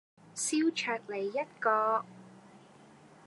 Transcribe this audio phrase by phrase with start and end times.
[0.35, 2.03] 燒鵲脷一個